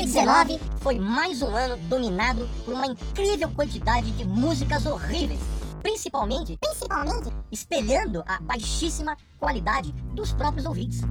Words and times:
2019 0.00 0.58
foi 0.80 0.98
mais 0.98 1.42
um 1.42 1.54
ano 1.54 1.76
dominado 1.88 2.48
por 2.64 2.72
uma 2.72 2.86
incrível 2.86 3.50
quantidade 3.50 4.10
de 4.12 4.24
músicas 4.24 4.86
horríveis, 4.86 5.40
principalmente, 5.82 6.56
principalmente 6.58 7.30
espelhando 7.52 8.24
a 8.26 8.40
baixíssima 8.40 9.14
qualidade 9.38 9.92
dos 10.14 10.32
próprios 10.32 10.64
ouvintes. 10.64 11.02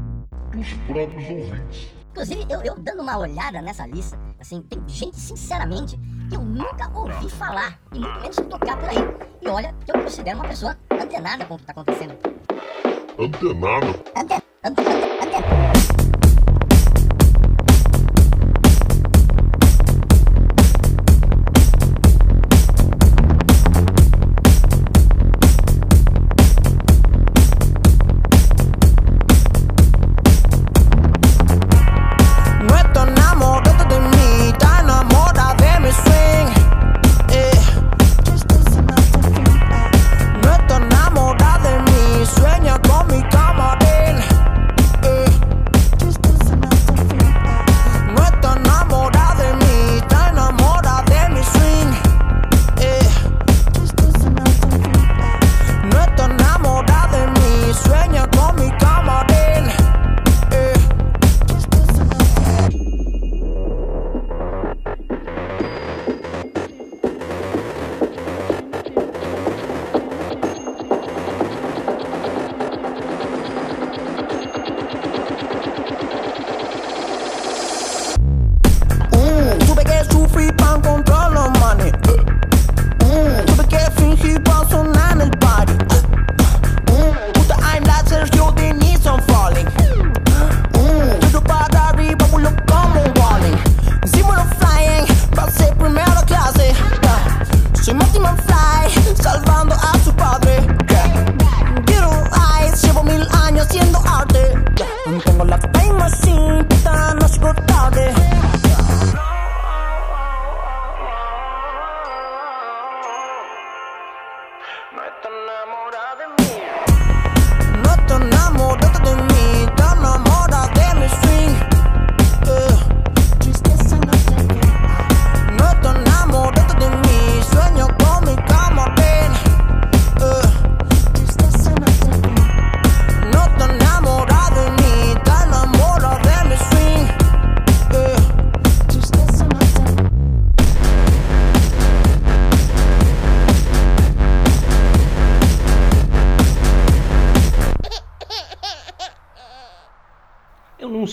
Dos 0.52 0.74
próprios 0.88 1.30
ouvintes. 1.30 1.90
Inclusive, 2.10 2.46
eu, 2.50 2.62
eu 2.62 2.76
dando 2.80 3.04
uma 3.04 3.18
olhada 3.20 3.62
nessa 3.62 3.86
lista, 3.86 4.20
assim, 4.40 4.64
tem 4.64 4.82
gente, 4.88 5.18
sinceramente, 5.18 5.96
que 6.28 6.36
eu 6.36 6.42
nunca 6.42 6.90
ouvi 6.98 7.30
falar, 7.30 7.80
e 7.94 8.00
muito 8.00 8.20
menos 8.20 8.36
tocar 8.38 8.78
por 8.78 8.90
aí. 8.90 8.98
E 9.40 9.48
olha 9.48 9.74
que 9.86 9.92
eu 9.92 10.02
considero 10.02 10.40
uma 10.40 10.48
pessoa 10.48 10.76
antenada 10.92 11.46
com 11.46 11.54
o 11.54 11.58
que 11.58 11.64
está 11.64 11.74
acontecendo. 11.74 12.18
Antenado? 13.20 13.88
Ante, 14.16 14.34
ante, 14.64 14.82
ante, 14.82 15.36
ante. 15.36 15.79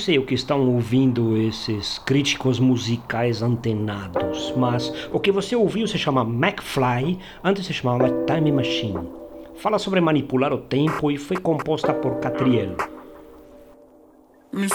Sei 0.06 0.20
o 0.20 0.24
que 0.24 0.34
estão 0.36 0.72
ouvindo 0.72 1.36
esses 1.36 1.98
críticos 1.98 2.60
musicais 2.60 3.42
antenados, 3.42 4.54
mas 4.56 5.08
o 5.12 5.18
que 5.18 5.32
você 5.32 5.56
ouviu 5.56 5.84
se 5.88 5.98
chama 5.98 6.22
McFly, 6.22 7.18
antes 7.42 7.66
se 7.66 7.72
chamava 7.72 8.24
Time 8.24 8.52
Machine. 8.52 9.08
Fala 9.56 9.80
sobre 9.80 10.00
manipular 10.00 10.52
o 10.52 10.58
tempo 10.58 11.10
e 11.10 11.18
foi 11.18 11.36
composta 11.38 11.92
por 11.92 12.20
Catriel. 12.20 12.76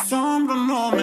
Sombra 0.06 0.53
me. 0.53 1.02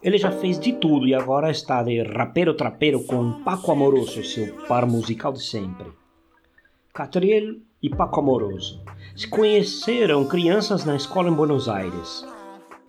Ele 0.00 0.16
já 0.16 0.30
fez 0.30 0.60
de 0.60 0.74
tudo 0.74 1.08
e 1.08 1.14
agora 1.14 1.50
está 1.50 1.82
de 1.82 2.00
rapero 2.04 2.54
trapeiro 2.54 3.02
com 3.02 3.42
Paco 3.42 3.72
Amoroso, 3.72 4.22
seu 4.22 4.54
par 4.68 4.86
musical 4.86 5.32
de 5.32 5.42
sempre. 5.42 5.88
Catriel 6.94 7.56
e 7.82 7.88
Paco 7.88 8.20
Amoroso 8.20 8.80
se 9.14 9.26
conheceram 9.26 10.24
crianças 10.24 10.84
na 10.84 10.94
escola 10.94 11.28
em 11.28 11.32
Buenos 11.32 11.68
Aires. 11.68 12.24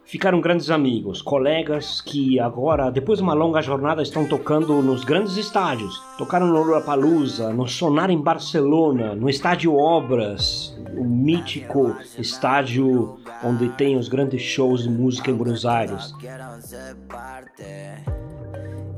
Ficaram 0.06 0.42
grandes 0.42 0.72
amigos, 0.72 1.22
colegas 1.22 2.02
que 2.02 2.40
agora, 2.40 2.90
depois 2.90 3.20
de 3.20 3.24
uma 3.24 3.34
longa 3.34 3.62
jornada, 3.62 4.02
estão 4.02 4.28
tocando 4.28 4.82
nos 4.82 5.04
grandes 5.04 5.38
estádios. 5.38 6.02
Tocaram 6.18 6.48
no 6.48 6.54
Lollapalooza, 6.54 7.54
no 7.54 7.68
Sonar 7.68 8.10
em 8.10 8.20
Barcelona, 8.20 9.14
no 9.14 9.30
Estádio 9.30 9.76
Obras, 9.76 10.76
o 10.98 11.04
mítico 11.04 11.96
estádio 12.18 13.20
onde 13.44 13.70
tem 13.70 13.98
os 13.98 14.08
grandes 14.08 14.42
shows 14.42 14.84
de 14.84 14.90
música 14.90 15.30
em 15.30 15.36
Buenos 15.36 15.64
Aires. 15.66 16.12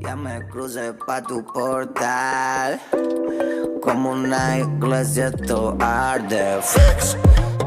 Ya 0.01 0.15
me 0.15 0.41
crucé 0.47 0.93
pa' 1.05 1.21
tu 1.21 1.45
portal. 1.45 2.79
Como 3.81 4.11
una 4.11 4.57
iglesia 4.57 5.31
arde. 5.79 6.59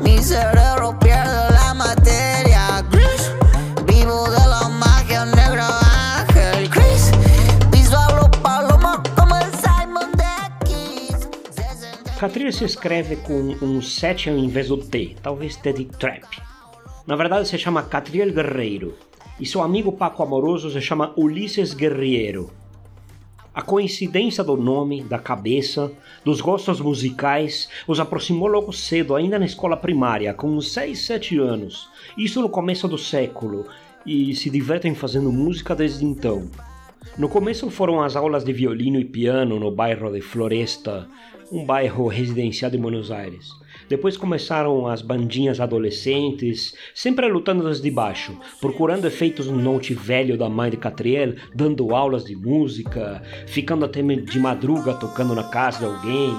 Mi 0.03 0.19
cerebro 0.19 0.99
pierde 0.99 1.51
la 1.53 1.75
materia 1.75 2.83
gris. 2.91 3.31
Vivo 3.87 4.29
de 4.31 4.47
la 4.49 4.69
magia 4.69 5.25
negra 5.27 5.69
ángel 6.19 6.69
paloma 8.43 9.01
como 9.17 9.37
el 9.37 9.51
Simon. 9.63 10.11
Catriel 12.19 12.53
se 12.53 12.65
escreve 12.65 13.17
com 13.17 13.57
um 13.63 13.81
7 13.81 14.31
ao 14.31 14.37
invés 14.37 14.69
do 14.69 14.79
T, 14.79 15.17
talvez 15.23 15.57
T 15.57 15.73
de 15.73 15.85
Trap. 15.85 16.25
Na 17.07 17.15
verdade 17.15 17.47
se 17.47 17.59
chama 17.59 17.85
Catriel 17.85 18.33
Guerreiro 18.33 18.95
e 19.39 19.47
seu 19.47 19.63
amigo 19.63 19.93
Paco 19.93 20.23
Amoroso 20.23 20.71
se 20.71 20.81
chama 20.81 21.13
Ulisses 21.17 21.75
Guerreiro. 21.75 22.51
A 23.55 23.63
coincidência 23.63 24.43
do 24.43 24.57
nome, 24.57 25.03
da 25.03 25.19
cabeça, 25.19 25.93
dos 26.25 26.41
gostos 26.41 26.81
musicais 26.81 27.69
os 27.87 28.01
aproximou 28.01 28.49
logo 28.49 28.73
cedo, 28.73 29.15
ainda 29.15 29.39
na 29.39 29.45
escola 29.45 29.77
primária, 29.77 30.35
com 30.35 30.49
uns 30.49 30.73
6, 30.73 30.99
7 30.99 31.39
anos. 31.39 31.89
Isso 32.19 32.41
no 32.41 32.49
começo 32.49 32.89
do 32.89 32.99
século, 32.99 33.65
e 34.05 34.35
se 34.35 34.51
divertem 34.51 34.95
fazendo 34.95 35.33
música 35.33 35.75
desde 35.75 36.05
então. 36.05 36.51
No 37.17 37.29
começo 37.29 37.71
foram 37.71 38.03
as 38.03 38.17
aulas 38.17 38.45
de 38.45 38.53
violino 38.53 38.99
e 38.99 39.05
piano 39.05 39.61
no 39.61 39.71
bairro 39.71 40.11
de 40.11 40.21
Floresta, 40.21 41.09
um 41.53 41.65
bairro 41.65 42.09
residencial 42.09 42.71
de 42.71 42.79
Buenos 42.79 43.11
Aires. 43.11 43.51
Depois 43.89 44.17
começaram 44.17 44.87
as 44.87 45.03
bandinhas 45.03 45.61
adolescentes, 45.61 46.75
sempre 46.95 47.29
lutando 47.29 47.65
desde 47.65 47.91
baixo, 47.91 48.39
procurando 48.61 49.07
efeitos 49.07 49.47
no 49.47 49.57
note 49.57 49.95
velho 49.95 50.37
da 50.39 50.49
mãe 50.49 50.71
de 50.71 50.77
Catriel, 50.77 51.35
dando 51.55 51.95
aulas 51.95 52.25
de 52.25 52.35
música, 52.35 53.23
ficando 53.47 53.85
até 53.85 54.03
de 54.03 54.39
madruga 54.39 54.95
tocando 54.95 55.35
na 55.35 55.45
casa 55.45 55.81
de 55.81 55.85
alguém. 55.87 56.35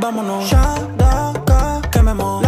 Vámonos 0.00 0.50
de 0.50 2.43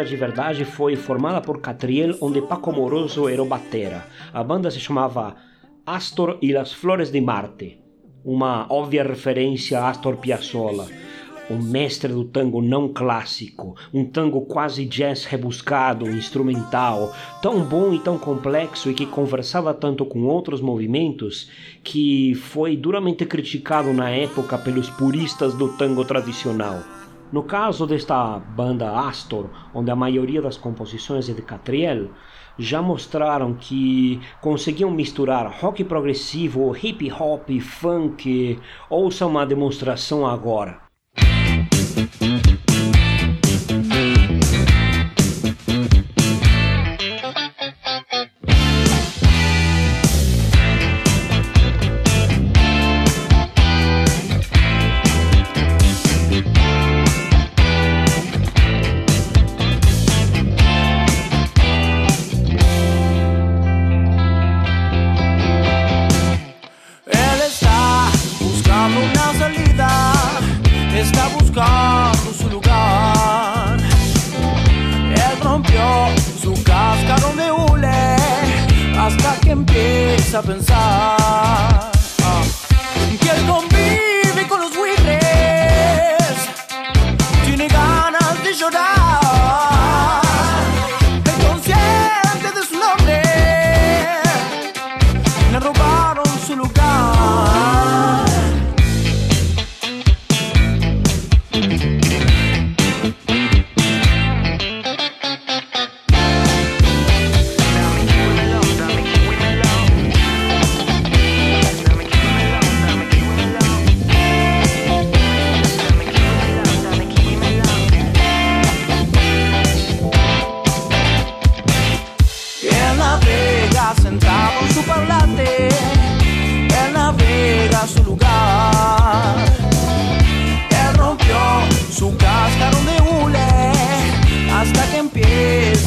banda 0.00 0.04
de 0.04 0.16
verdade 0.16 0.64
foi 0.64 0.96
formada 0.96 1.40
por 1.42 1.60
Catriel, 1.60 2.16
onde 2.22 2.40
Paco 2.40 2.72
Moroso 2.72 3.28
era 3.28 3.42
o 3.42 3.46
batera. 3.46 4.06
A 4.32 4.42
banda 4.42 4.70
se 4.70 4.80
chamava 4.80 5.36
Astor 5.84 6.38
e 6.40 6.52
las 6.52 6.72
Flores 6.72 7.10
de 7.10 7.20
Marte, 7.20 7.78
uma 8.24 8.66
óbvia 8.70 9.02
referência 9.02 9.78
a 9.78 9.90
Astor 9.90 10.16
Piazzolla, 10.16 10.86
o 11.50 11.54
mestre 11.54 12.12
do 12.12 12.24
tango 12.24 12.62
não 12.62 12.88
clássico, 12.88 13.76
um 13.92 14.06
tango 14.06 14.42
quase 14.46 14.86
jazz 14.86 15.26
rebuscado, 15.26 16.08
instrumental, 16.08 17.14
tão 17.42 17.62
bom 17.62 17.92
e 17.92 17.98
tão 17.98 18.16
complexo 18.16 18.90
e 18.90 18.94
que 18.94 19.04
conversava 19.04 19.74
tanto 19.74 20.06
com 20.06 20.22
outros 20.22 20.62
movimentos 20.62 21.50
que 21.84 22.34
foi 22.34 22.74
duramente 22.74 23.26
criticado 23.26 23.92
na 23.92 24.08
época 24.08 24.56
pelos 24.56 24.88
puristas 24.88 25.52
do 25.52 25.68
tango 25.76 26.04
tradicional. 26.06 26.99
No 27.32 27.44
caso 27.44 27.86
desta 27.86 28.38
banda 28.38 29.08
Astor, 29.08 29.46
onde 29.72 29.90
a 29.90 29.96
maioria 29.96 30.42
das 30.42 30.56
composições 30.56 31.28
é 31.28 31.32
de 31.32 31.42
Catriel, 31.42 32.10
já 32.58 32.82
mostraram 32.82 33.54
que 33.54 34.20
conseguiam 34.40 34.90
misturar 34.90 35.48
rock 35.60 35.84
progressivo, 35.84 36.76
hip 36.76 37.10
hop, 37.12 37.48
funk. 37.60 38.58
Ouça 38.88 39.26
uma 39.26 39.46
demonstração 39.46 40.26
agora. 40.26 40.80
Ganas 88.68 88.94
de 88.94 88.99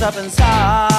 empieza 0.04 0.44
a 0.44 0.93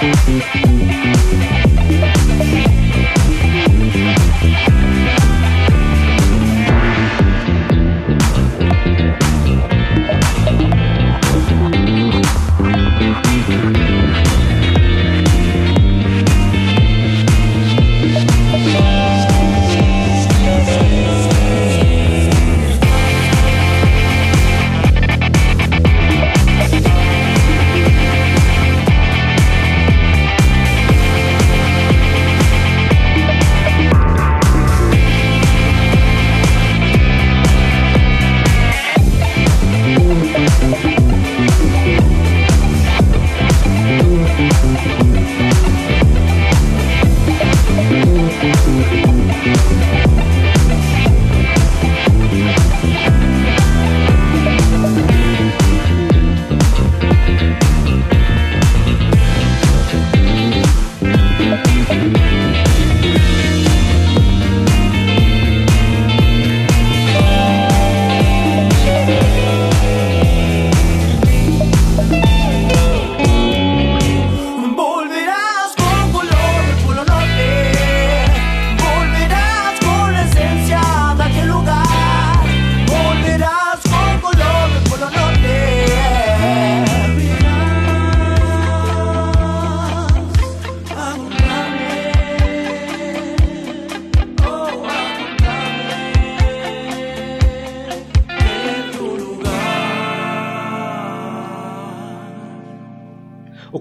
Thank 0.00 0.67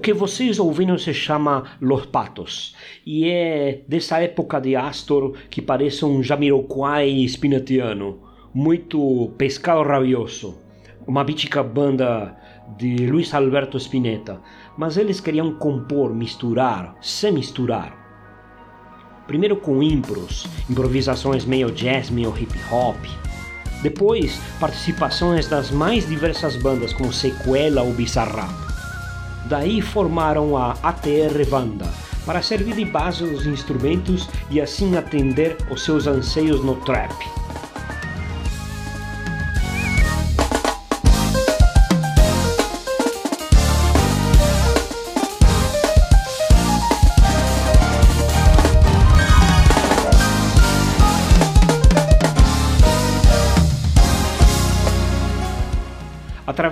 que 0.08 0.14
vocês 0.14 0.58
ouviram 0.58 0.98
se 0.98 1.14
chama 1.14 1.66
Los 1.82 2.06
Patos 2.06 2.74
e 3.06 3.28
é 3.28 3.82
dessa 3.90 4.18
época 4.22 4.58
de 4.62 4.74
Astor 4.74 5.34
que 5.50 5.62
parece 5.62 6.06
um 6.06 6.24
Jamiroquai 6.24 7.10
espinetiano, 7.10 8.20
muito 8.54 9.34
pescado 9.38 9.84
rabioso, 9.84 10.58
uma 11.06 11.26
mítica 11.26 11.62
banda 11.62 12.38
de 12.78 13.06
Luiz 13.06 13.34
Alberto 13.34 13.78
Spinetta, 13.78 14.40
mas 14.78 14.96
eles 14.96 15.20
queriam 15.20 15.56
compor, 15.56 16.16
misturar, 16.16 16.96
se 17.02 17.30
misturar. 17.30 17.92
Primeiro 19.28 19.58
com 19.58 19.84
impros, 19.84 20.48
improvisações 20.70 21.44
meio 21.44 21.70
jazz, 21.70 22.10
meio 22.10 22.34
hip 22.40 22.58
hop. 22.72 22.96
Depois, 23.84 24.40
participações 24.58 25.50
das 25.50 25.70
mais 25.70 26.08
diversas 26.08 26.56
bandas 26.56 26.94
como 26.94 27.12
Sequela 27.12 27.82
ou 27.82 27.92
Bizarrap. 27.92 28.67
Daí 29.48 29.82
formaram 29.82 30.58
a 30.58 30.76
ATR 30.84 31.46
Banda, 31.50 31.86
para 32.26 32.42
servir 32.42 32.76
de 32.76 32.84
base 32.84 33.24
aos 33.24 33.46
instrumentos 33.46 34.28
e 34.50 34.60
assim 34.60 34.98
atender 34.98 35.56
os 35.72 35.86
seus 35.86 36.06
anseios 36.06 36.62
no 36.64 36.76
trap. 36.76 37.14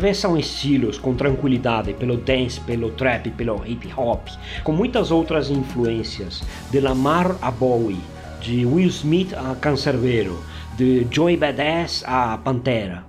Atravessam 0.06 0.38
estilos 0.38 1.00
com 1.00 1.16
tranquilidade 1.16 1.92
pelo 1.96 2.18
dance, 2.18 2.60
pelo 2.62 2.92
trap, 2.92 3.32
pelo 3.32 3.66
hip 3.66 3.92
hop, 3.98 4.28
com 4.64 4.72
muitas 4.72 5.10
outras 5.10 5.50
influências, 5.50 6.44
de 6.70 6.80
Lamar 6.80 7.36
a 7.42 7.50
Bowie, 7.50 8.00
de 8.40 8.68
Will 8.68 8.88
Smith 8.88 9.34
a 9.34 9.56
Cancerbero, 9.56 10.40
de 10.78 11.08
Joey 11.10 11.36
Badass 11.36 12.04
a 12.06 12.38
Pantera. 12.38 13.04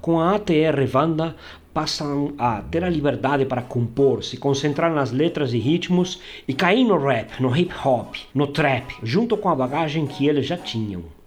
Com 0.00 0.18
a 0.18 0.34
ATR 0.34 0.84
Vanda, 0.88 1.36
passam 1.72 2.34
a 2.36 2.62
ter 2.62 2.82
a 2.82 2.90
liberdade 2.90 3.44
para 3.44 3.62
compor, 3.62 4.24
se 4.24 4.36
concentrar 4.36 4.92
nas 4.92 5.12
letras 5.12 5.52
e 5.52 5.58
ritmos 5.58 6.20
e 6.48 6.52
cair 6.52 6.82
no 6.82 6.98
rap, 6.98 7.40
no 7.40 7.56
hip 7.56 7.72
hop, 7.84 8.16
no 8.34 8.48
trap, 8.48 8.92
junto 9.04 9.36
com 9.36 9.48
a 9.48 9.54
bagagem 9.54 10.04
que 10.04 10.26
eles 10.26 10.46
já 10.46 10.56
tinham. 10.56 11.17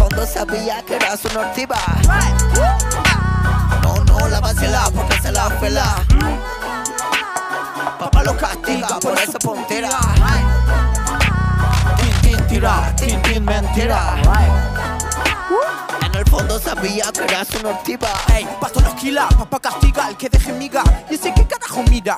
Fondo 0.00 0.26
sabía 0.26 0.82
que 0.86 0.96
era 0.96 1.14
su 1.14 1.28
nortiva. 1.28 1.76
No, 3.82 4.02
no 4.04 4.28
la 4.28 4.40
vacila 4.40 4.84
porque 4.94 5.20
se 5.20 5.30
la 5.30 5.50
pela. 5.60 5.94
Papá 7.98 8.22
lo 8.22 8.34
castiga 8.34 8.98
por 8.98 9.18
esa 9.18 9.38
puntera. 9.38 9.90
Tin, 11.98 12.14
tin, 12.22 12.46
tira, 12.46 12.96
tin, 12.96 13.20
tin, 13.20 13.44
mentira. 13.44 14.16
En 16.06 16.14
el 16.14 16.24
fondo 16.24 16.58
sabía 16.58 17.12
que 17.12 17.24
era 17.24 17.44
su 17.44 17.62
nortiva. 17.62 18.08
Ey, 18.34 18.48
paso 18.58 18.80
los 18.80 18.94
kilas, 18.94 19.34
papá 19.34 19.60
castiga 19.60 20.06
al 20.06 20.16
que 20.16 20.30
deje 20.30 20.54
miga. 20.54 20.82
Y 21.10 21.16
ese 21.16 21.34
que 21.34 21.46
carajo 21.46 21.82
mira. 21.90 22.16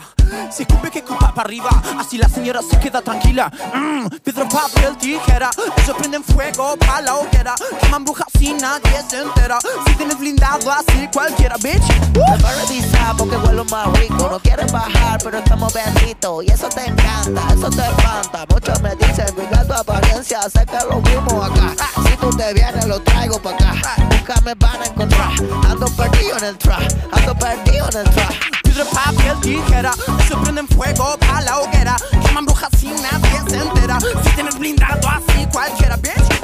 Se 0.51 0.63
escupe 0.63 0.91
que 0.91 1.03
culpa 1.03 1.33
para 1.35 1.47
arriba, 1.47 1.71
así 1.99 2.19
la 2.19 2.29
señora 2.29 2.61
se 2.63 2.79
queda 2.79 3.03
tranquila. 3.03 3.51
Mmm, 3.75 4.07
Pedro 4.23 4.49
papel 4.49 4.97
tijera, 4.99 5.51
ellos 5.77 5.97
prenden 5.97 6.25
fuego 6.25 6.77
pa' 6.77 7.01
la 7.01 7.17
hoguera. 7.17 7.55
Queman 7.81 8.05
brujas 8.05 8.27
si 8.39 8.53
nadie 8.53 9.03
se 9.09 9.21
entera. 9.21 9.59
Si 9.87 9.95
tienes 9.95 10.19
blindado 10.19 10.71
así 10.71 11.09
cualquiera, 11.13 11.57
bitch. 11.57 11.83
Me 12.15 12.43
va 12.43 12.51
a 12.51 12.55
revisar 12.67 13.17
porque 13.17 13.37
vuelo 13.37 13.65
más 13.67 13.93
rico. 13.99 14.29
No 14.31 14.39
quieres 14.41 14.71
bajar, 14.73 15.21
pero 15.23 15.39
estamos 15.39 15.73
benditos. 15.73 16.45
Y 16.45 16.51
eso 16.51 16.69
te 16.69 16.87
encanta, 16.87 17.43
eso 17.53 17.71
te 17.71 17.83
espanta. 17.83 18.45
Muchos 18.49 18.81
me 18.81 18.95
dicen, 18.97 19.27
mira 19.37 19.67
tu 19.67 19.73
apariencia, 19.73 20.43
sé 20.51 20.65
que 20.67 20.79
lo 20.89 21.01
mismo 21.01 21.43
acá. 21.43 21.75
Si 22.07 22.17
tú 22.17 22.31
te 22.31 22.53
vienes, 22.55 22.87
lo 22.87 23.01
traigo 23.03 23.41
pa' 23.41 23.51
acá. 23.51 23.75
Nunca 24.11 24.41
me 24.43 24.55
van 24.55 24.83
a 24.83 24.87
encontrar. 24.87 25.33
Ando 25.69 25.87
perdido 25.97 26.39
en 26.39 26.45
el 26.45 26.59
trap, 26.59 26.83
ando 27.13 27.35
perdido 27.35 27.89
en 27.91 27.97
el 27.99 28.11
trap. 28.11 28.22
Se 29.43 30.37
prenden 30.37 30.69
fuego 30.69 31.17
pa' 31.19 31.41
la 31.41 31.59
hoguera. 31.61 31.97
Queman 32.25 32.47
brujas 32.47 32.71
nadie 33.03 33.51
se 33.51 33.57
entera. 33.57 33.99
Si 34.01 34.31
tienes 34.35 34.59
blindado 34.59 35.09
así 35.09 35.47
cualquiera, 35.53 35.97
bitch. 35.97 36.43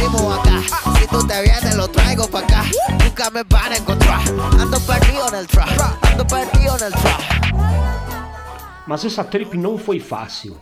Mismo 0.00 0.30
acá. 0.32 0.60
Si 1.00 1.06
tú 1.06 1.26
te 1.26 1.40
vienes, 1.40 1.74
lo 1.74 1.88
traigo 1.88 2.28
pa' 2.28 2.40
acá. 2.40 2.64
Nunca 3.02 3.30
me 3.30 3.42
van 3.44 3.72
a 3.72 3.76
encontrar. 3.76 4.20
Ando 4.60 4.78
perdido 4.80 5.28
en 5.28 5.34
el 5.34 5.46
trap, 5.46 5.68
ando 6.02 6.26
perdido 6.26 6.76
en 6.76 6.84
el 6.84 6.92
trap. 6.92 7.20
Mas 8.86 9.04
essa 9.06 9.24
trip 9.24 9.54
não 9.54 9.78
foi 9.78 9.98
fácil. 9.98 10.58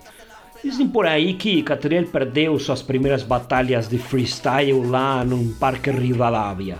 Dizem 0.63 0.87
por 0.87 1.05
aí 1.05 1.33
que 1.33 1.61
Catriel 1.61 2.07
perdeu 2.07 2.57
suas 2.57 2.81
primeiras 2.81 3.23
batalhas 3.23 3.89
de 3.89 3.97
freestyle 3.97 4.87
lá 4.89 5.25
num 5.25 5.53
parque 5.59 5.91
Rivadavia. 5.91 6.79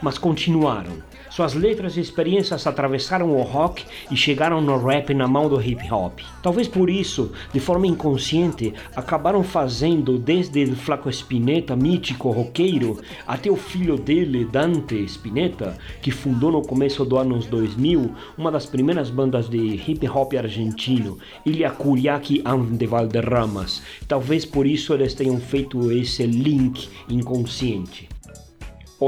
Mas 0.00 0.16
continuaram. 0.16 1.11
Suas 1.34 1.54
letras 1.54 1.96
e 1.96 2.00
experiências 2.00 2.66
atravessaram 2.66 3.34
o 3.34 3.40
rock 3.40 3.86
e 4.10 4.14
chegaram 4.14 4.60
no 4.60 4.76
rap 4.76 5.14
na 5.14 5.26
mão 5.26 5.48
do 5.48 5.58
hip 5.62 5.90
hop. 5.90 6.20
Talvez 6.42 6.68
por 6.68 6.90
isso, 6.90 7.32
de 7.54 7.58
forma 7.58 7.86
inconsciente, 7.86 8.74
acabaram 8.94 9.42
fazendo 9.42 10.18
desde 10.18 10.64
o 10.64 10.76
Flaco 10.76 11.08
Spinetta, 11.08 11.74
mítico 11.74 12.30
roqueiro, 12.30 13.00
até 13.26 13.50
o 13.50 13.56
filho 13.56 13.96
dele, 13.96 14.44
Dante 14.44 15.02
Spinetta, 15.06 15.78
que 16.02 16.10
fundou 16.10 16.52
no 16.52 16.60
começo 16.60 17.02
dos 17.02 17.18
anos 17.18 17.46
2000 17.46 18.14
uma 18.36 18.50
das 18.50 18.66
primeiras 18.66 19.08
bandas 19.08 19.48
de 19.48 19.80
hip 19.88 20.06
hop 20.06 20.34
argentino, 20.34 21.16
Ilha 21.46 21.70
Curiaki 21.70 22.44
de 22.72 22.86
Valderramas. 22.86 23.82
Talvez 24.06 24.44
por 24.44 24.66
isso 24.66 24.92
eles 24.92 25.14
tenham 25.14 25.40
feito 25.40 25.90
esse 25.90 26.26
link 26.26 26.90
inconsciente 27.08 28.06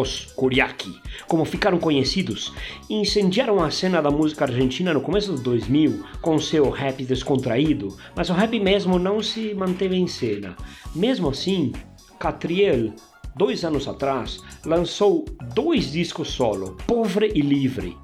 os 0.01 0.27
Kuriaki, 0.37 1.01
como 1.29 1.45
ficaram 1.45 1.79
conhecidos, 1.79 2.53
incendiaram 2.89 3.63
a 3.63 3.71
cena 3.71 4.03
da 4.03 4.11
música 4.11 4.45
argentina 4.45 4.93
no 4.93 5.01
começo 5.01 5.33
dos 5.33 5.41
2000 5.41 6.05
com 6.21 6.39
seu 6.39 6.71
rap 6.71 7.05
descontraído, 7.05 7.97
mas 8.15 8.31
o 8.31 8.33
rap 8.33 8.59
mesmo 8.59 8.99
não 8.99 9.23
se 9.23 9.55
manteve 9.55 9.97
em 9.97 10.07
cena. 10.07 10.57
Mesmo 10.95 11.29
assim, 11.29 11.73
Catriel, 12.19 12.93
dois 13.37 13.65
anos 13.65 13.87
atrás, 13.87 14.41
lançou 14.65 15.25
dois 15.55 15.93
discos 15.93 16.29
solo, 16.29 16.77
Povre 16.87 17.33
e 17.35 17.41
Livre. 17.41 17.97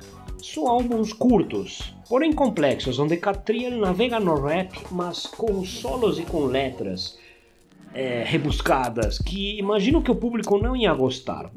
São 0.43 0.69
álbuns 0.69 1.13
curtos, 1.13 1.95
porém 2.09 2.33
complexos, 2.33 2.99
onde 2.99 3.17
Catriel 3.17 3.79
navega 3.79 4.19
no 4.19 4.41
rap, 4.41 4.73
mas 4.91 5.27
com 5.27 5.65
solos 5.65 6.19
e 6.19 6.23
com 6.23 6.47
letras 6.47 7.19
é, 7.95 8.23
rebuscadas 8.25 9.19
que 9.19 9.59
imagino 9.59 10.03
que 10.03 10.11
o 10.11 10.15
público 10.15 10.59
não 10.59 10.77
ia 10.77 10.93
gostar. 10.95 11.51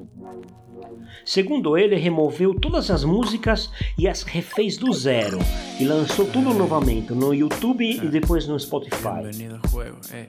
Segundo 1.26 1.78
ele, 1.78 1.96
removeu 1.96 2.54
todas 2.54 2.92
as 2.92 3.04
músicas 3.04 3.70
e 3.98 4.08
as 4.08 4.24
refez 4.24 4.78
do 4.78 4.92
zero 4.92 5.40
e 5.80 5.86
lançou 5.86 6.26
tudo 6.26 6.54
novamente 6.54 7.14
no 7.14 7.34
YouTube 7.34 7.90
e 7.90 8.08
depois 8.08 8.46
no 8.48 8.60
Spotify. 8.60 9.24
Eh. 9.32 9.50
Eh. 10.12 10.28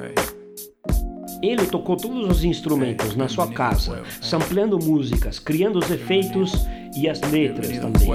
Eh. 0.00 0.14
Ele 1.42 1.66
tocou 1.66 1.96
todos 1.96 2.30
os 2.30 2.44
instrumentos 2.44 3.16
na 3.16 3.26
sua 3.28 3.48
casa, 3.48 4.04
sampleando 4.20 4.78
músicas, 4.78 5.40
criando 5.40 5.80
os 5.80 5.90
efeitos 5.90 6.52
e 6.96 7.08
as 7.08 7.20
letras 7.20 7.78
também. 7.78 8.08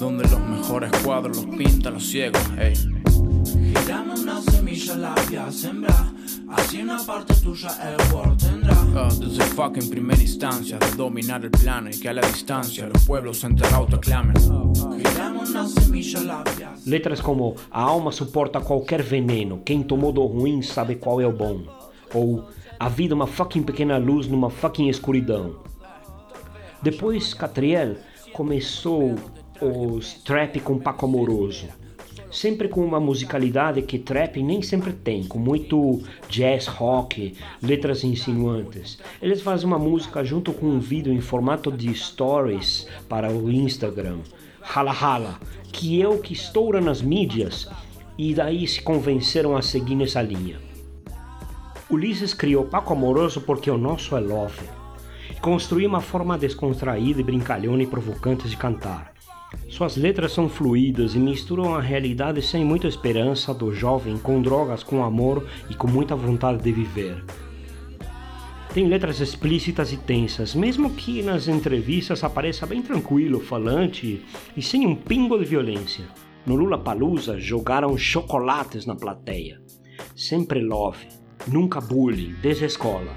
Donde 0.00 0.26
los 0.28 0.40
mejores 0.40 0.90
cuadros 1.04 1.36
los 1.36 1.56
pintan 1.56 1.92
los 1.94 2.06
ciegos, 2.06 2.40
eh. 2.58 2.72
Girame 3.84 4.14
una 4.18 4.40
semilla 4.40 4.96
la 4.96 5.14
voy 5.14 5.36
a 5.36 5.52
sembrar 5.52 6.06
Así 6.48 6.80
una 6.80 6.98
parte 7.04 7.34
tuya 7.34 7.70
el 7.86 8.14
world 8.14 8.38
tendrá 8.40 8.74
Ah, 8.96 9.08
desde 9.20 9.44
fucking 9.44 9.90
primera 9.90 10.20
instancia 10.20 10.78
de 10.78 10.90
dominar 10.96 11.44
el 11.44 11.50
plano 11.50 11.90
y 11.90 12.00
que 12.00 12.08
a 12.08 12.14
la 12.14 12.22
distancia 12.22 12.86
los 12.86 13.04
pueblos 13.04 13.44
entre 13.44 13.68
autoclamen. 13.68 14.34
Girame 14.36 15.38
una 15.38 15.68
semilla 15.68 16.20
la 16.20 16.44
voy 16.44 16.62
a 16.62 16.74
Letras 16.86 17.20
como 17.20 17.54
A 17.70 17.84
alma 17.84 18.10
suporta 18.10 18.60
qualquer 18.60 19.02
veneno, 19.02 19.60
quem 19.64 19.82
tomou 19.82 20.12
do 20.12 20.24
ruim 20.26 20.62
sabe 20.62 20.96
qual 20.96 21.20
é 21.20 21.26
o 21.26 21.32
bom. 21.32 21.62
Ou 22.14 22.48
A 22.78 22.88
vida 22.88 23.12
é 23.12 23.16
uma 23.16 23.26
fucking 23.26 23.62
pequena 23.62 23.98
luz 23.98 24.26
numa 24.26 24.48
fucking 24.48 24.88
escuridão. 24.88 25.56
Depois 26.82 27.34
Catriel 27.34 27.96
começou 28.32 29.14
os 29.60 30.14
trap 30.24 30.58
com 30.60 30.78
Paco 30.78 31.06
Amoroso. 31.06 31.68
sempre 32.30 32.68
com 32.68 32.84
uma 32.84 33.00
musicalidade 33.00 33.82
que 33.82 33.98
trap 33.98 34.40
nem 34.40 34.62
sempre 34.62 34.92
tem, 34.92 35.24
com 35.24 35.38
muito 35.38 36.00
jazz 36.28 36.66
rock, 36.66 37.34
letras 37.60 38.04
insinuantes. 38.04 38.98
Eles 39.20 39.42
fazem 39.42 39.66
uma 39.66 39.78
música 39.78 40.22
junto 40.22 40.52
com 40.52 40.66
um 40.66 40.78
vídeo 40.78 41.12
em 41.12 41.20
formato 41.20 41.72
de 41.72 41.92
stories 41.92 42.86
para 43.08 43.32
o 43.32 43.50
Instagram, 43.50 44.18
Hala 44.62 44.92
Hala, 44.92 45.40
que 45.72 46.00
é 46.00 46.08
o 46.08 46.18
que 46.18 46.32
estoura 46.32 46.80
nas 46.80 47.02
mídias 47.02 47.68
e 48.16 48.32
daí 48.32 48.66
se 48.66 48.80
convenceram 48.80 49.56
a 49.56 49.62
seguir 49.62 49.96
nessa 49.96 50.22
linha. 50.22 50.58
Ulisses 51.90 52.32
criou 52.32 52.64
Paco 52.64 52.92
Amoroso 52.92 53.40
porque 53.40 53.68
o 53.70 53.76
nosso 53.76 54.16
é 54.16 54.20
love. 54.20 54.68
Construiu 55.40 55.88
uma 55.88 56.00
forma 56.00 56.38
descontraída 56.38 57.20
e 57.20 57.24
brincalhona 57.24 57.82
e 57.82 57.86
provocante 57.86 58.48
de 58.48 58.56
cantar. 58.56 59.12
Suas 59.68 59.96
letras 59.96 60.32
são 60.32 60.48
fluídas 60.48 61.14
e 61.14 61.18
misturam 61.18 61.74
a 61.74 61.80
realidade 61.80 62.42
sem 62.42 62.64
muita 62.64 62.86
esperança 62.86 63.52
do 63.52 63.72
jovem 63.72 64.18
com 64.18 64.40
drogas, 64.40 64.82
com 64.82 65.02
amor 65.02 65.46
e 65.68 65.74
com 65.74 65.88
muita 65.88 66.14
vontade 66.14 66.62
de 66.62 66.72
viver. 66.72 67.24
Tem 68.72 68.86
letras 68.86 69.18
explícitas 69.18 69.92
e 69.92 69.96
tensas, 69.96 70.54
mesmo 70.54 70.90
que 70.90 71.22
nas 71.22 71.48
entrevistas 71.48 72.22
apareça 72.22 72.64
bem 72.66 72.80
tranquilo, 72.80 73.40
falante 73.40 74.24
e 74.56 74.62
sem 74.62 74.86
um 74.86 74.94
pingo 74.94 75.36
de 75.36 75.44
violência. 75.44 76.04
No 76.46 76.54
Lula 76.54 76.78
Palusa 76.78 77.38
jogaram 77.38 77.98
chocolates 77.98 78.86
na 78.86 78.94
plateia. 78.94 79.60
Sempre 80.14 80.60
love, 80.60 81.04
nunca 81.48 81.80
bullying, 81.80 82.34
desescola. 82.40 83.14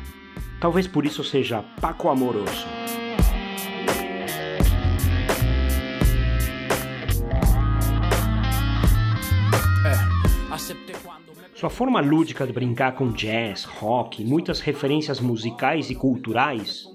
Talvez 0.60 0.88
por 0.88 1.06
isso 1.06 1.24
seja 1.24 1.62
Paco 1.80 2.10
Amoroso. 2.10 2.66
Sua 11.64 11.70
forma 11.70 12.02
lúdica 12.02 12.46
de 12.46 12.52
brincar 12.52 12.92
com 12.94 13.14
jazz, 13.14 13.64
rock, 13.64 14.22
muitas 14.26 14.60
referências 14.60 15.22
musicais 15.22 15.90
e 15.90 15.96
culturais, 15.96 16.90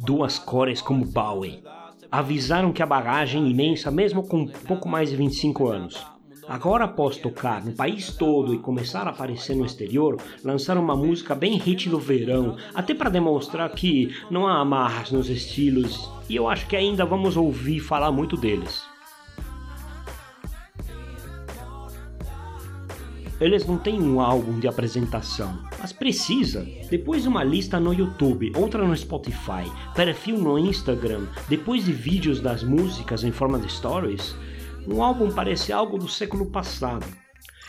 duas 0.00 0.36
cores 0.36 0.82
como 0.82 1.06
Bowie, 1.06 1.62
avisaram 2.10 2.72
que 2.72 2.82
a 2.82 2.86
bagagem 2.86 3.48
imensa 3.48 3.92
mesmo 3.92 4.26
com 4.26 4.48
pouco 4.48 4.88
mais 4.88 5.10
de 5.10 5.16
25 5.16 5.68
anos. 5.68 6.04
Agora, 6.48 6.86
após 6.86 7.18
tocar 7.18 7.64
no 7.64 7.70
país 7.70 8.12
todo 8.12 8.52
e 8.52 8.58
começar 8.58 9.06
a 9.06 9.10
aparecer 9.10 9.54
no 9.54 9.64
exterior, 9.64 10.20
lançaram 10.42 10.82
uma 10.82 10.96
música 10.96 11.32
bem 11.32 11.56
hit 11.56 11.88
do 11.88 12.00
verão, 12.00 12.56
até 12.74 12.94
para 12.94 13.08
demonstrar 13.08 13.70
que 13.70 14.12
não 14.28 14.48
há 14.48 14.58
amarras 14.58 15.12
nos 15.12 15.28
estilos, 15.28 16.10
e 16.28 16.34
eu 16.34 16.48
acho 16.48 16.66
que 16.66 16.74
ainda 16.74 17.06
vamos 17.06 17.36
ouvir 17.36 17.78
falar 17.78 18.10
muito 18.10 18.36
deles. 18.36 18.92
Eles 23.40 23.66
não 23.66 23.76
têm 23.76 24.00
um 24.00 24.20
álbum 24.20 24.60
de 24.60 24.68
apresentação, 24.68 25.58
mas 25.78 25.92
precisa. 25.92 26.64
Depois 26.88 27.22
de 27.22 27.28
uma 27.28 27.42
lista 27.42 27.80
no 27.80 27.92
YouTube, 27.92 28.52
outra 28.54 28.86
no 28.86 28.96
Spotify, 28.96 29.70
perfil 29.94 30.38
no 30.38 30.56
Instagram, 30.56 31.26
depois 31.48 31.84
de 31.84 31.92
vídeos 31.92 32.40
das 32.40 32.62
músicas 32.62 33.24
em 33.24 33.32
forma 33.32 33.58
de 33.58 33.70
stories, 33.70 34.36
um 34.86 35.02
álbum 35.02 35.32
parece 35.32 35.72
algo 35.72 35.98
do 35.98 36.08
século 36.08 36.46
passado. 36.46 37.06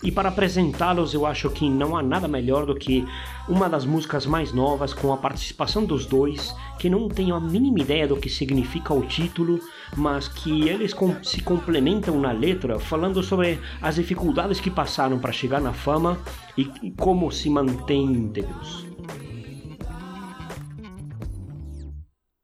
E 0.03 0.11
para 0.11 0.29
apresentá-los, 0.29 1.15
eu 1.15 1.25
acho 1.25 1.49
que 1.49 1.67
não 1.67 1.97
há 1.97 2.03
nada 2.03 2.27
melhor 2.27 2.65
do 2.65 2.75
que 2.75 3.03
uma 3.49 3.67
das 3.67 3.85
músicas 3.85 4.25
mais 4.25 4.53
novas 4.53 4.93
com 4.93 5.11
a 5.11 5.17
participação 5.17 5.83
dos 5.83 6.05
dois, 6.05 6.53
que 6.77 6.89
não 6.89 7.07
tenho 7.07 7.33
a 7.33 7.39
mínima 7.39 7.79
ideia 7.79 8.07
do 8.07 8.17
que 8.17 8.29
significa 8.29 8.93
o 8.93 9.01
título, 9.01 9.59
mas 9.95 10.27
que 10.27 10.67
eles 10.67 10.93
se 11.23 11.41
complementam 11.41 12.19
na 12.19 12.31
letra, 12.31 12.79
falando 12.79 13.21
sobre 13.21 13.59
as 13.81 13.95
dificuldades 13.95 14.59
que 14.59 14.69
passaram 14.69 15.19
para 15.19 15.31
chegar 15.31 15.61
na 15.61 15.73
fama 15.73 16.17
e 16.57 16.91
como 16.91 17.31
se 17.31 17.49
mantêm 17.49 18.05
íntegros. 18.05 18.85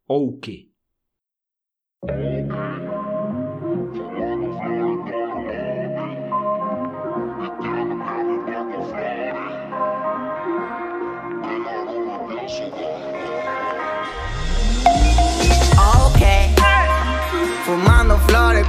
Ou 0.07 0.27
o 0.29 0.37
quê? 0.39 0.71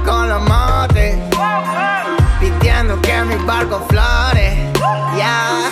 Los 0.01 0.41
motes. 0.41 1.17
Pidiendo 2.39 2.99
que 3.01 3.23
mi 3.23 3.35
barco 3.45 3.79
flore. 3.87 4.71
Ya, 5.17 5.69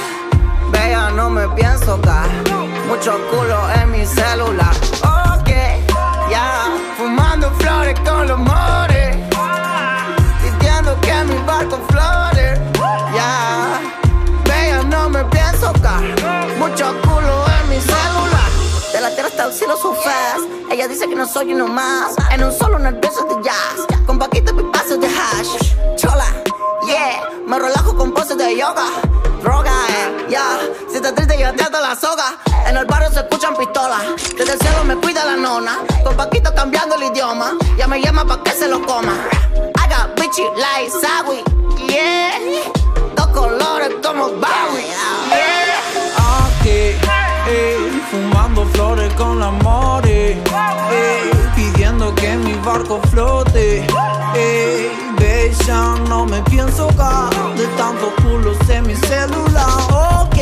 vea, 0.72 1.10
no 1.12 1.30
me 1.30 1.48
pienso 1.50 2.00
caer. 2.02 2.30
Mucho 2.88 3.18
culo 3.30 3.70
en 3.82 3.92
mi 3.92 4.06
celular. 4.06 4.76
Ok, 5.38 5.50
ya, 6.30 6.68
fumando 6.98 7.50
flores 7.52 8.00
con 8.02 8.28
los 8.28 8.40
Dice 20.88 21.08
que 21.08 21.16
no 21.16 21.28
soy 21.28 21.54
uno 21.54 21.68
más. 21.68 22.16
En 22.32 22.44
un 22.44 22.52
solo 22.52 22.80
nervioso 22.80 23.24
de 23.26 23.44
jazz. 23.44 23.86
Con 24.06 24.18
paquitos 24.18 24.54
y 24.60 24.64
pasos 24.72 25.00
de 25.00 25.08
hash. 25.08 25.74
Chola, 25.96 26.26
yeah. 26.86 27.30
Me 27.48 27.60
relajo 27.60 27.96
con 27.96 28.12
poses 28.14 28.38
de 28.38 28.58
yoga. 28.58 28.86
Droga, 29.42 29.72
eh, 29.90 30.26
yeah. 30.30 30.60
Si 30.90 30.98
estás 30.98 31.14
triste, 31.16 31.38
yo 31.40 31.54
te 31.54 31.64
ato 31.64 31.80
la 31.80 31.96
soga. 31.96 32.38
En 32.68 32.78
el 32.78 32.86
barrio 32.86 33.12
se 33.12 33.20
escuchan 33.20 33.56
pistolas. 33.56 34.02
Desde 34.38 34.54
el 34.54 34.60
cielo 34.60 34.84
me 34.84 34.96
cuida 34.96 35.24
la 35.24 35.36
nona. 35.36 35.78
Con 36.04 36.16
paquito 36.16 36.54
cambiando 36.54 36.96
el 36.96 37.04
idioma. 37.04 37.54
Ya 37.78 37.88
me 37.88 38.02
llama 38.02 38.26
pa' 38.26 38.44
que 38.44 38.52
se 38.52 38.68
lo 38.68 38.82
coma. 38.86 39.14
I 39.78 39.88
got 39.88 40.16
bitchy 40.16 40.44
like 40.56 40.92
Sawi, 40.92 41.44
flote, 53.00 53.86
ey, 54.36 54.92
bella, 55.18 55.96
no 56.10 56.26
me 56.26 56.42
pienso 56.44 56.88
caer 56.98 57.56
de 57.56 57.68
tantos 57.78 58.12
culos 58.22 58.58
en 58.70 58.88
mi 58.88 58.96
celular, 58.96 59.70
ok, 59.92 60.38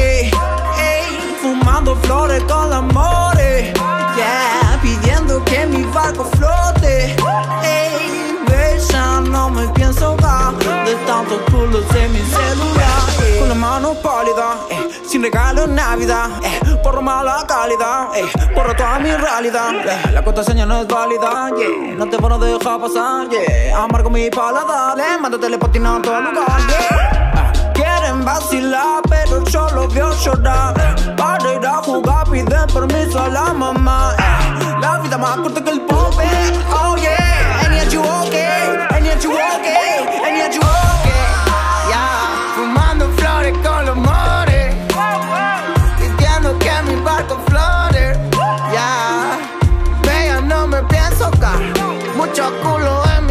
fumando 1.41 1.95
flores 2.03 2.41
con 2.43 2.69
la 2.69 2.81
more, 2.81 3.73
yeah, 4.15 4.79
pidiendo 4.81 5.43
que 5.45 5.65
mi 5.67 5.83
barco 5.83 6.25
flote, 6.37 7.15
ey, 7.63 8.37
bella, 8.47 9.21
no 9.21 9.49
me 9.49 9.67
pienso 9.69 10.15
caer 10.17 10.85
de 10.85 10.95
tantos 11.05 11.39
culos 11.51 11.85
en 11.95 12.13
mi 12.13 12.19
celular, 12.19 13.09
ey. 13.23 13.39
con 13.39 13.49
la 13.49 13.55
mano 13.55 13.93
pálida, 14.01 14.57
eh, 14.71 14.88
sin 15.09 15.23
regalo 15.23 15.63
en 15.63 15.73
Navidad, 15.75 16.29
eh, 16.43 16.59
por 16.83 17.01
mala 17.01 17.43
calidad, 17.47 18.15
eh, 18.15 18.25
por 18.53 18.75
toda 18.75 18.99
mi 18.99 19.11
realidad. 19.11 19.71
eh, 19.85 20.11
la 20.11 20.21
contraseña 20.23 20.65
no 20.67 20.81
es 20.81 20.87
válida, 20.87 21.49
no 21.97 22.07
te 22.07 22.17
van 22.17 22.31
a 22.33 22.37
dejar 22.37 22.79
pasar, 22.79 23.27
yeah, 23.29 23.83
amargo 23.83 24.09
mi 24.11 24.29
paladar, 24.29 24.99
eh, 24.99 25.17
mando 25.19 25.39
telepatina 25.39 25.95
a 25.95 26.01
todo 26.01 26.21
lugar. 26.21 26.45
Ah, 26.47 27.51
Quieren 27.73 28.23
vacilar, 28.23 29.01
pero 29.09 29.43
yo 29.45 29.67
los 29.71 29.91
veo 29.93 30.11
llorar. 30.23 30.73
Para 31.17 31.53
ir 31.55 31.65
a 31.65 31.77
jugar, 31.77 32.29
piden 32.29 32.67
permiso 32.73 33.19
a 33.19 33.29
la 33.29 33.53
mamá. 33.53 34.13
eh. 34.17 34.77
La 34.81 34.99
vida 34.99 35.17
más 35.17 35.37
corta 35.37 35.63
que 35.63 35.71
el 35.71 35.81
pope, 35.81 36.23
oh 36.71 36.95
yeah. 36.97 37.61
And 37.65 37.73
yet 37.75 37.91
you 37.91 38.01
okay, 38.01 38.77
and 38.95 39.05
yet 39.05 39.23
you 39.23 39.31
okay, 39.31 39.75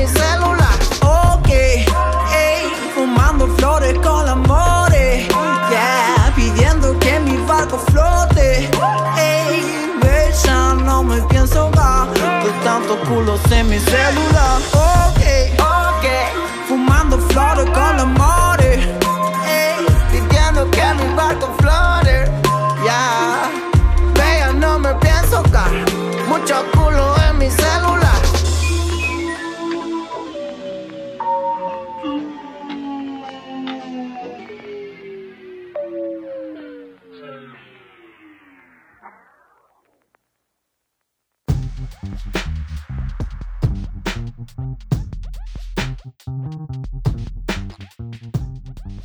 celular. 0.08 0.78
Ok, 1.02 1.48
ey, 1.48 2.72
fumando 2.94 3.46
flores 3.56 3.94
con 4.00 4.26
la 4.26 4.34
more. 4.34 5.26
Yeah, 5.70 6.32
pidiendo 6.34 6.98
que 6.98 7.20
mi 7.20 7.36
barco 7.46 7.78
flote. 7.90 8.68
Ey, 9.18 9.62
bella, 10.02 10.74
no 10.74 11.02
me 11.02 11.20
pienso 11.22 11.70
dar 11.70 12.08
de 12.44 12.50
tantos 12.64 12.98
culos 13.08 13.40
en 13.50 13.68
mi 13.68 13.78
celular. 13.78 14.37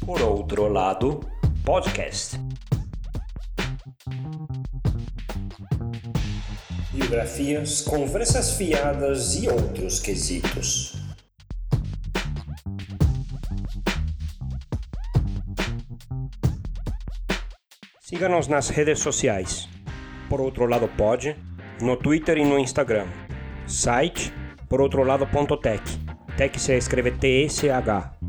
Por 0.06 0.22
outro 0.22 0.68
lado, 0.68 1.22
podcast. 1.66 2.38
Biografias, 6.92 7.82
conversas 7.82 8.52
fiadas 8.58 9.36
e 9.36 9.50
outros 9.50 10.00
quesitos. 10.00 11.02
Siga-nos 18.02 18.48
nas 18.48 18.70
redes 18.70 19.00
sociais. 19.00 19.68
Por 20.30 20.40
outro 20.40 20.66
lado, 20.66 20.88
pode 20.98 21.36
no 21.82 21.98
Twitter 21.98 22.38
e 22.38 22.46
no 22.46 22.60
Instagram. 22.60 23.08
Site, 23.66 24.34
por 24.68 24.82
outro 24.82 25.04
lado.tech. 25.04 25.84
Tech 26.38 26.60
se 26.60 26.78
escreve 26.78 27.12
T-E-C-H. 27.12 28.23